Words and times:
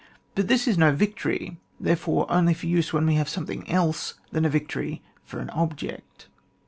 But 0.33 0.47
this 0.47 0.67
is 0.67 0.79
no 0.79 0.91
victory, 0.91 1.59
therefore 1.79 2.25
only 2.27 2.55
for 2.55 2.65
use 2.65 2.91
when 2.91 3.05
we 3.05 3.13
have 3.17 3.29
something 3.29 3.69
else 3.69 4.15
than 4.31 4.45
a 4.45 4.49
victory 4.49 5.03
for 5.23 5.37
an 5.39 5.51
object. 5.51 6.27